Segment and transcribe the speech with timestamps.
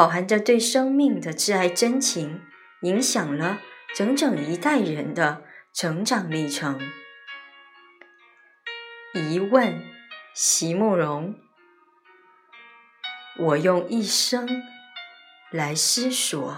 [0.00, 2.40] 饱含着对生命的挚爱真情，
[2.80, 3.60] 影响了
[3.94, 5.42] 整整一代人的
[5.74, 6.80] 成长历程。
[9.12, 9.78] 疑问：
[10.32, 11.38] 席慕容，
[13.40, 14.48] 我用一生
[15.50, 16.56] 来思索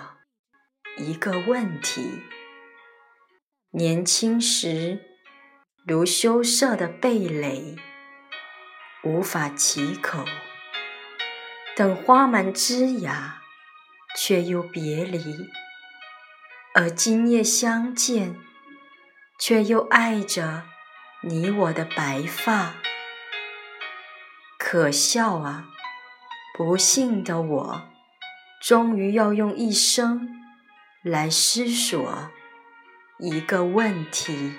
[0.96, 2.22] 一个问题。
[3.72, 5.00] 年轻时
[5.84, 7.74] 如羞涩的蓓蕾，
[9.02, 10.24] 无法启口。
[11.74, 13.40] 等花满枝桠，
[14.16, 15.20] 却又别离；
[16.74, 18.36] 而今夜相见，
[19.38, 20.64] 却又爱着
[21.22, 22.74] 你我的白发。
[24.58, 25.68] 可笑啊！
[26.56, 27.82] 不幸的我，
[28.60, 30.28] 终于要用一生
[31.02, 32.30] 来思索
[33.18, 34.58] 一个问题。